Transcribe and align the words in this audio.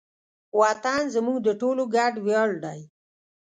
وطن 0.59 0.99
زموږ 1.15 1.37
د 1.43 1.49
ټولو 1.61 1.83
ګډ 1.95 2.13
ویاړ 2.25 2.49
دی. 2.63 2.79